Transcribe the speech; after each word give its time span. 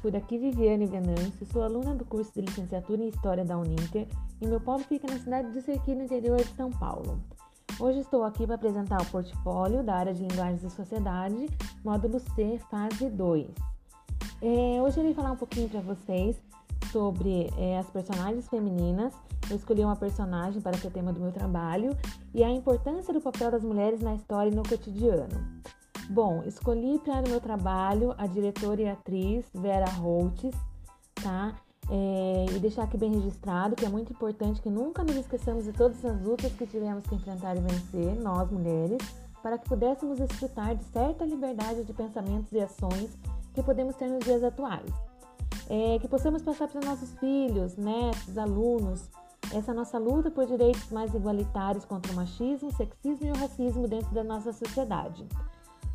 por 0.00 0.14
aqui 0.14 0.38
Viviane 0.38 0.86
Venâncio, 0.86 1.46
sou 1.52 1.62
aluna 1.62 1.94
do 1.94 2.04
curso 2.04 2.32
de 2.34 2.42
licenciatura 2.42 3.02
em 3.02 3.08
História 3.08 3.44
da 3.44 3.56
Uninter 3.58 4.06
e 4.40 4.46
meu 4.46 4.60
polo 4.60 4.80
fica 4.80 5.06
na 5.06 5.18
cidade 5.18 5.52
de 5.52 5.62
Serquim, 5.62 5.94
no 5.94 6.04
interior 6.04 6.36
de 6.36 6.54
São 6.54 6.70
Paulo. 6.70 7.20
Hoje 7.80 8.00
estou 8.00 8.24
aqui 8.24 8.46
para 8.46 8.56
apresentar 8.56 9.00
o 9.00 9.06
portfólio 9.06 9.82
da 9.82 9.94
área 9.94 10.14
de 10.14 10.22
Linguagens 10.22 10.62
e 10.62 10.70
Sociedade, 10.70 11.48
módulo 11.84 12.20
C, 12.20 12.60
fase 12.70 13.08
2. 13.08 13.46
É, 14.40 14.82
hoje 14.82 14.98
eu 14.98 15.04
irei 15.04 15.14
falar 15.14 15.32
um 15.32 15.36
pouquinho 15.36 15.68
para 15.68 15.80
vocês 15.80 16.36
sobre 16.92 17.50
é, 17.56 17.78
as 17.78 17.88
personagens 17.90 18.48
femininas. 18.48 19.12
Eu 19.48 19.56
escolhi 19.56 19.82
uma 19.82 19.96
personagem 19.96 20.60
para 20.60 20.76
ser 20.76 20.90
tema 20.90 21.12
do 21.12 21.20
meu 21.20 21.32
trabalho 21.32 21.96
e 22.34 22.44
a 22.44 22.50
importância 22.50 23.12
do 23.14 23.20
papel 23.20 23.50
das 23.50 23.62
mulheres 23.62 24.00
na 24.00 24.14
história 24.14 24.50
e 24.50 24.54
no 24.54 24.62
cotidiano. 24.62 25.60
Bom, 26.10 26.42
escolhi 26.46 26.98
para 27.00 27.26
o 27.26 27.28
meu 27.28 27.38
trabalho 27.38 28.14
a 28.16 28.26
diretora 28.26 28.80
e 28.80 28.88
atriz 28.88 29.44
Vera 29.52 29.90
Holtz, 29.90 30.56
tá? 31.22 31.54
É, 31.90 32.46
e 32.50 32.58
deixar 32.60 32.84
aqui 32.84 32.96
bem 32.96 33.12
registrado 33.12 33.76
que 33.76 33.84
é 33.84 33.90
muito 33.90 34.10
importante 34.14 34.62
que 34.62 34.70
nunca 34.70 35.04
nos 35.04 35.16
esqueçamos 35.16 35.64
de 35.64 35.72
todas 35.72 36.02
as 36.02 36.18
lutas 36.22 36.50
que 36.52 36.66
tivemos 36.66 37.04
que 37.06 37.14
enfrentar 37.14 37.56
e 37.58 37.60
vencer, 37.60 38.18
nós 38.20 38.50
mulheres, 38.50 38.98
para 39.42 39.58
que 39.58 39.68
pudéssemos 39.68 40.18
desfrutar 40.18 40.74
de 40.74 40.84
certa 40.84 41.26
liberdade 41.26 41.84
de 41.84 41.92
pensamentos 41.92 42.50
e 42.52 42.60
ações 42.60 43.10
que 43.52 43.62
podemos 43.62 43.94
ter 43.94 44.08
nos 44.08 44.24
dias 44.24 44.42
atuais. 44.42 44.90
É, 45.68 45.98
que 45.98 46.08
possamos 46.08 46.40
passar 46.40 46.68
para 46.68 46.78
os 46.78 46.86
nossos 46.86 47.12
filhos, 47.18 47.76
netos, 47.76 48.38
alunos, 48.38 49.10
essa 49.52 49.74
nossa 49.74 49.98
luta 49.98 50.30
por 50.30 50.46
direitos 50.46 50.90
mais 50.90 51.14
igualitários 51.14 51.84
contra 51.84 52.10
o 52.12 52.14
machismo, 52.16 52.72
sexismo 52.72 53.26
e 53.26 53.30
o 53.30 53.36
racismo 53.36 53.86
dentro 53.86 54.14
da 54.14 54.24
nossa 54.24 54.54
sociedade. 54.54 55.26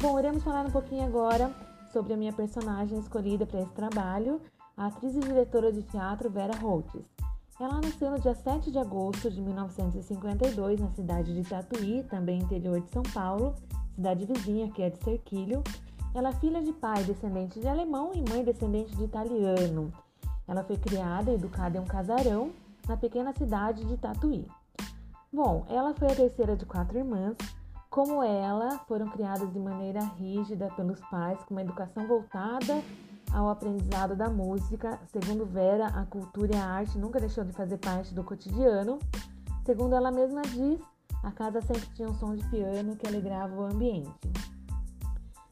Bom, 0.03 0.19
iremos 0.19 0.43
falar 0.43 0.65
um 0.65 0.69
pouquinho 0.69 1.05
agora 1.05 1.49
sobre 1.93 2.11
a 2.11 2.17
minha 2.17 2.33
personagem 2.33 2.99
escolhida 2.99 3.45
para 3.45 3.61
esse 3.61 3.71
trabalho, 3.71 4.41
a 4.75 4.87
atriz 4.87 5.15
e 5.15 5.19
diretora 5.21 5.71
de 5.71 5.81
teatro 5.81 6.29
Vera 6.29 6.53
Holtz. 6.57 6.99
Ela 7.57 7.79
nasceu 7.79 8.11
no 8.11 8.19
dia 8.19 8.35
7 8.35 8.69
de 8.69 8.77
agosto 8.77 9.31
de 9.31 9.41
1952 9.41 10.81
na 10.81 10.89
cidade 10.89 11.33
de 11.33 11.49
Tatuí, 11.49 12.03
também 12.09 12.41
interior 12.41 12.81
de 12.81 12.91
São 12.91 13.01
Paulo, 13.13 13.55
cidade 13.95 14.25
vizinha 14.25 14.69
que 14.71 14.81
é 14.81 14.89
de 14.89 15.01
Serquilho. 15.01 15.63
Ela 16.13 16.31
é 16.31 16.33
filha 16.33 16.61
de 16.61 16.73
pai 16.73 17.01
descendente 17.05 17.61
de 17.61 17.67
alemão 17.69 18.11
e 18.13 18.29
mãe 18.29 18.43
descendente 18.43 18.93
de 18.97 19.05
italiano. 19.05 19.89
Ela 20.45 20.65
foi 20.65 20.75
criada 20.75 21.31
e 21.31 21.35
educada 21.35 21.77
em 21.77 21.79
um 21.79 21.85
casarão 21.85 22.51
na 22.89 22.97
pequena 22.97 23.31
cidade 23.31 23.85
de 23.85 23.95
Tatuí. 23.95 24.45
Bom, 25.31 25.65
ela 25.69 25.93
foi 25.93 26.11
a 26.11 26.15
terceira 26.15 26.57
de 26.57 26.65
quatro 26.65 26.97
irmãs 26.97 27.37
como 27.93 28.23
ela, 28.23 28.79
foram 28.87 29.07
criadas 29.07 29.53
de 29.53 29.59
maneira 29.59 30.03
rígida 30.17 30.67
pelos 30.75 30.99
pais, 31.11 31.37
com 31.43 31.53
uma 31.53 31.61
educação 31.61 32.07
voltada 32.07 32.81
ao 33.31 33.47
aprendizado 33.47 34.15
da 34.15 34.31
música. 34.31 34.99
Segundo 35.11 35.45
Vera, 35.45 35.85
a 35.89 36.03
cultura 36.03 36.55
e 36.55 36.59
a 36.59 36.65
arte 36.65 36.97
nunca 36.97 37.19
deixou 37.19 37.43
de 37.43 37.53
fazer 37.53 37.77
parte 37.77 38.11
do 38.15 38.23
cotidiano. 38.23 38.97
Segundo 39.63 39.93
ela 39.93 40.11
mesma 40.11 40.41
diz, 40.41 40.81
a 41.21 41.31
casa 41.31 41.61
sempre 41.61 41.85
tinha 41.93 42.09
um 42.09 42.15
som 42.15 42.35
de 42.35 42.43
piano 42.49 42.95
que 42.95 43.07
alegrava 43.07 43.53
o 43.53 43.63
ambiente. 43.63 44.09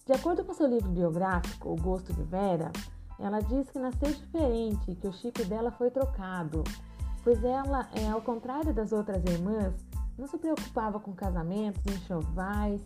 De 0.08 0.14
acordo 0.14 0.44
com 0.44 0.52
seu 0.55 0.66
livro 0.66 0.89
biográfico, 0.89 1.70
O 1.70 1.76
Gosto 1.76 2.11
de 2.11 2.23
Vera, 2.23 2.72
ela 3.20 3.39
diz 3.39 3.70
que 3.70 3.78
nasceu 3.78 4.09
diferente, 4.09 4.95
que 4.95 5.08
o 5.08 5.14
chip 5.14 5.45
dela 5.45 5.70
foi 5.70 5.92
trocado, 5.92 6.64
pois 7.23 7.44
ela, 7.44 7.88
é, 7.94 8.09
ao 8.09 8.22
contrário 8.23 8.73
das 8.73 8.92
outras 8.92 9.23
irmãs, 9.26 9.76
não 10.17 10.28
se 10.28 10.38
preocupava 10.38 11.00
com 11.00 11.14
casamentos, 11.14 11.81
enxovais 11.86 12.81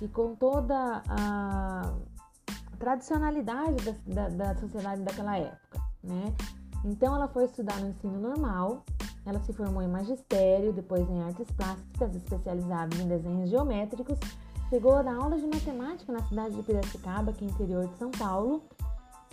e 0.00 0.08
com 0.08 0.34
toda 0.34 1.02
a 1.08 1.92
tradicionalidade 2.78 3.84
da, 4.06 4.28
da, 4.28 4.28
da 4.28 4.54
sociedade 4.56 5.02
daquela 5.02 5.36
época, 5.36 5.80
né? 6.02 6.34
Então 6.84 7.14
ela 7.14 7.28
foi 7.28 7.44
estudar 7.44 7.78
no 7.80 7.88
ensino 7.90 8.18
normal, 8.18 8.84
ela 9.26 9.38
se 9.40 9.52
formou 9.52 9.82
em 9.82 9.88
magistério, 9.88 10.72
depois 10.72 11.08
em 11.08 11.22
artes 11.22 11.50
plásticas, 11.52 12.14
especializada 12.14 12.96
em 12.96 13.06
desenhos 13.06 13.50
geométricos, 13.50 14.18
chegou 14.70 14.96
a 14.96 15.02
dar 15.02 15.16
aulas 15.16 15.40
de 15.40 15.46
matemática 15.46 16.10
na 16.10 16.22
cidade 16.22 16.54
de 16.56 16.62
Piracicaba, 16.62 17.32
que 17.32 17.44
é 17.44 17.48
interior 17.48 17.86
de 17.86 17.98
São 17.98 18.10
Paulo, 18.10 18.62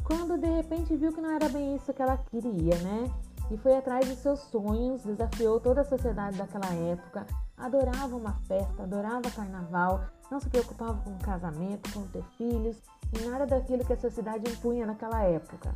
quando 0.04 0.38
de 0.38 0.48
repente 0.48 0.96
viu 0.96 1.14
que 1.14 1.22
não 1.22 1.32
era 1.32 1.48
bem 1.48 1.76
isso 1.76 1.94
que 1.94 2.02
ela 2.02 2.18
queria, 2.18 2.76
né? 2.80 3.10
E 3.50 3.58
foi 3.58 3.78
atrás 3.78 4.06
de 4.06 4.16
seus 4.16 4.40
sonhos, 4.40 5.04
desafiou 5.04 5.60
toda 5.60 5.82
a 5.82 5.86
sociedade 5.86 6.38
daquela 6.38 6.74
época, 6.74 7.26
adorava 7.58 8.16
uma 8.16 8.34
festa, 8.48 8.84
adorava 8.84 9.32
carnaval, 9.32 10.02
não 10.30 10.40
se 10.40 10.50
preocupava 10.50 11.02
com 11.02 11.18
casamento, 11.20 11.92
com 11.94 12.06
ter 12.08 12.24
filhos 12.38 12.78
e 13.14 13.26
nada 13.26 13.46
daquilo 13.46 13.86
que 13.86 13.94
a 13.94 13.98
sociedade 13.98 14.52
impunha 14.52 14.86
naquela 14.86 15.24
época. 15.24 15.72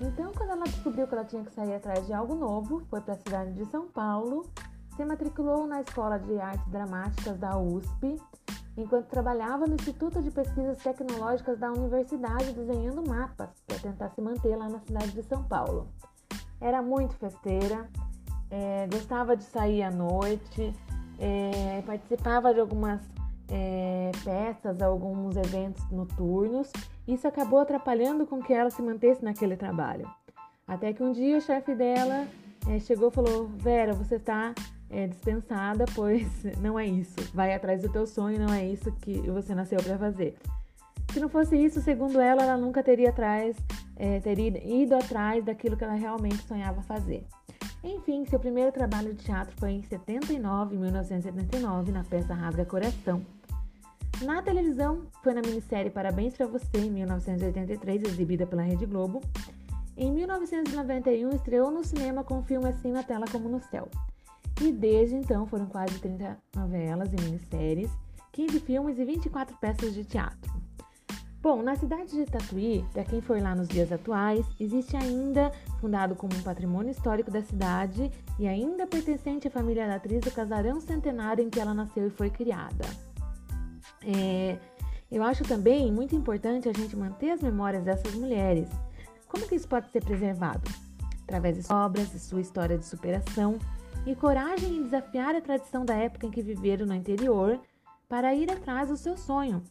Então, 0.00 0.32
quando 0.36 0.50
ela 0.50 0.64
descobriu 0.64 1.06
que 1.06 1.14
ela 1.14 1.24
tinha 1.24 1.44
que 1.44 1.52
sair 1.52 1.74
atrás 1.74 2.06
de 2.06 2.12
algo 2.12 2.34
novo, 2.34 2.82
foi 2.90 3.00
para 3.00 3.14
a 3.14 3.18
cidade 3.18 3.52
de 3.52 3.64
São 3.66 3.86
Paulo, 3.86 4.44
se 4.96 5.04
matriculou 5.04 5.66
na 5.66 5.80
Escola 5.80 6.18
de 6.18 6.38
Artes 6.38 6.66
Dramáticas 6.68 7.38
da 7.38 7.56
USP, 7.56 8.20
enquanto 8.76 9.06
trabalhava 9.06 9.66
no 9.66 9.74
Instituto 9.74 10.20
de 10.20 10.30
Pesquisas 10.30 10.78
Tecnológicas 10.82 11.58
da 11.58 11.72
Universidade 11.72 12.52
desenhando 12.52 13.08
mapas 13.08 13.48
para 13.66 13.78
tentar 13.78 14.10
se 14.10 14.20
manter 14.20 14.56
lá 14.56 14.68
na 14.68 14.80
cidade 14.80 15.12
de 15.12 15.22
São 15.22 15.42
Paulo. 15.44 15.88
Era 16.60 16.80
muito 16.82 17.14
festeira, 17.14 17.88
é, 18.50 18.88
gostava 18.90 19.36
de 19.36 19.44
sair 19.44 19.82
à 19.82 19.90
noite, 19.90 20.72
é, 21.18 21.82
participava 21.86 22.52
de 22.52 22.60
algumas 22.60 23.00
é, 23.48 24.10
peças, 24.24 24.80
alguns 24.80 25.36
eventos 25.36 25.88
noturnos. 25.90 26.70
Isso 27.06 27.26
acabou 27.26 27.60
atrapalhando 27.60 28.26
com 28.26 28.42
que 28.42 28.52
ela 28.52 28.70
se 28.70 28.82
mantesse 28.82 29.24
naquele 29.24 29.56
trabalho. 29.56 30.08
Até 30.66 30.92
que 30.92 31.02
um 31.02 31.12
dia 31.12 31.38
o 31.38 31.40
chefe 31.40 31.74
dela 31.74 32.26
é, 32.68 32.78
chegou 32.80 33.08
e 33.08 33.12
falou: 33.12 33.46
Vera, 33.56 33.92
você 33.92 34.16
está 34.16 34.52
é, 34.90 35.06
dispensada, 35.06 35.84
pois 35.94 36.26
não 36.60 36.78
é 36.78 36.86
isso. 36.86 37.16
Vai 37.32 37.54
atrás 37.54 37.82
do 37.82 37.88
teu 37.88 38.06
sonho, 38.06 38.38
não 38.38 38.52
é 38.52 38.66
isso 38.66 38.90
que 39.02 39.18
você 39.30 39.54
nasceu 39.54 39.78
para 39.82 39.98
fazer. 39.98 40.36
Se 41.12 41.20
não 41.20 41.28
fosse 41.28 41.56
isso, 41.56 41.80
segundo 41.80 42.20
ela, 42.20 42.42
ela 42.42 42.56
nunca 42.56 42.82
teria, 42.82 43.10
atrás, 43.10 43.56
é, 43.96 44.20
teria 44.20 44.62
ido 44.64 44.94
atrás 44.94 45.44
daquilo 45.44 45.76
que 45.76 45.84
ela 45.84 45.94
realmente 45.94 46.46
sonhava 46.46 46.82
fazer. 46.82 47.24
Enfim, 47.82 48.24
seu 48.24 48.38
primeiro 48.38 48.72
trabalho 48.72 49.14
de 49.14 49.24
teatro 49.24 49.54
foi 49.58 49.72
em 49.72 49.82
79, 49.82 50.76
1979, 50.76 51.92
na 51.92 52.04
peça 52.04 52.34
Rasga 52.34 52.64
Coração. 52.64 53.24
Na 54.22 54.42
televisão, 54.42 55.02
foi 55.22 55.34
na 55.34 55.42
minissérie 55.42 55.90
Parabéns 55.90 56.34
para 56.34 56.46
Você, 56.46 56.78
em 56.78 56.90
1983, 56.90 58.02
exibida 58.02 58.46
pela 58.46 58.62
Rede 58.62 58.86
Globo. 58.86 59.20
Em 59.96 60.10
1991, 60.10 61.30
estreou 61.30 61.70
no 61.70 61.84
cinema 61.84 62.24
com 62.24 62.38
o 62.38 62.42
filme 62.42 62.68
Assim 62.68 62.90
na 62.90 63.02
Tela 63.02 63.26
como 63.30 63.48
no 63.48 63.60
Céu. 63.60 63.88
E 64.60 64.72
desde 64.72 65.14
então 65.16 65.46
foram 65.46 65.66
quase 65.66 65.98
30 65.98 66.36
novelas 66.54 67.12
e 67.12 67.22
minisséries, 67.22 67.90
15 68.32 68.60
filmes 68.60 68.98
e 68.98 69.04
24 69.04 69.56
peças 69.58 69.94
de 69.94 70.02
teatro. 70.02 70.50
Bom, 71.46 71.62
na 71.62 71.76
cidade 71.76 72.10
de 72.10 72.26
Tatuí, 72.26 72.84
para 72.92 73.04
quem 73.04 73.20
for 73.20 73.40
lá 73.40 73.54
nos 73.54 73.68
dias 73.68 73.92
atuais, 73.92 74.44
existe 74.58 74.96
ainda, 74.96 75.52
fundado 75.80 76.16
como 76.16 76.34
um 76.34 76.42
patrimônio 76.42 76.90
histórico 76.90 77.30
da 77.30 77.40
cidade 77.40 78.10
e 78.36 78.48
ainda 78.48 78.84
pertencente 78.84 79.46
à 79.46 79.50
família 79.52 79.86
da 79.86 79.94
atriz, 79.94 80.26
o 80.26 80.30
casarão 80.32 80.80
centenário 80.80 81.44
em 81.44 81.48
que 81.48 81.60
ela 81.60 81.72
nasceu 81.72 82.08
e 82.08 82.10
foi 82.10 82.30
criada. 82.30 82.84
É, 84.04 84.58
eu 85.08 85.22
acho 85.22 85.44
também 85.44 85.92
muito 85.92 86.16
importante 86.16 86.68
a 86.68 86.72
gente 86.72 86.96
manter 86.96 87.30
as 87.30 87.40
memórias 87.40 87.84
dessas 87.84 88.12
mulheres. 88.16 88.68
Como 89.28 89.46
que 89.46 89.54
isso 89.54 89.68
pode 89.68 89.88
ser 89.92 90.02
preservado? 90.02 90.68
Através 91.22 91.64
de 91.64 91.72
obras, 91.72 92.10
de 92.10 92.18
sua 92.18 92.40
história 92.40 92.76
de 92.76 92.84
superação 92.84 93.56
e 94.04 94.16
coragem 94.16 94.78
em 94.78 94.82
desafiar 94.82 95.36
a 95.36 95.40
tradição 95.40 95.84
da 95.84 95.94
época 95.94 96.26
em 96.26 96.30
que 96.32 96.42
viveram 96.42 96.86
no 96.86 96.94
interior 96.94 97.60
para 98.08 98.34
ir 98.34 98.50
atrás 98.50 98.88
do 98.88 98.96
seu 98.96 99.16
sonho, 99.16 99.62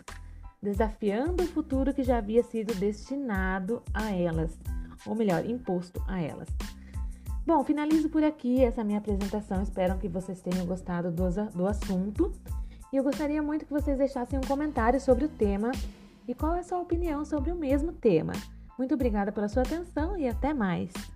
desafiando 0.66 1.44
o 1.44 1.48
futuro 1.48 1.94
que 1.94 2.04
já 2.04 2.18
havia 2.18 2.44
sido 2.44 2.74
destinado 2.76 3.82
a 3.94 4.12
elas, 4.12 4.60
ou 5.06 5.16
melhor, 5.16 5.46
imposto 5.46 6.04
a 6.08 6.20
elas. 6.20 6.50
Bom, 7.46 7.64
finalizo 7.64 8.10
por 8.10 8.24
aqui 8.24 8.64
essa 8.64 8.84
minha 8.84 8.98
apresentação. 8.98 9.62
Espero 9.62 9.98
que 10.00 10.10
vocês 10.10 10.42
tenham 10.42 10.66
gostado 10.66 11.12
do, 11.12 11.24
do 11.54 11.68
assunto. 11.68 12.32
E 12.92 12.98
eu 12.98 13.04
gostaria 13.04 13.42
muito 13.42 13.66
que 13.66 13.72
vocês 13.72 13.98
deixassem 13.98 14.40
um 14.40 14.48
comentário 14.48 15.00
sobre 15.00 15.26
o 15.26 15.30
tema 15.30 15.72
e 16.28 16.34
qual 16.34 16.56
é 16.56 16.60
a 16.60 16.64
sua 16.64 16.80
opinião 16.80 17.24
sobre 17.24 17.52
o 17.52 17.56
mesmo 17.56 17.94
tema. 17.94 18.34
Muito 18.78 18.96
obrigada 18.96 19.32
pela 19.32 19.48
sua 19.48 19.62
atenção 19.62 20.18
e 20.18 20.28
até 20.28 20.54
mais! 20.54 21.15